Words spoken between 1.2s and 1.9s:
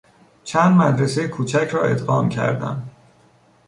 کوچک را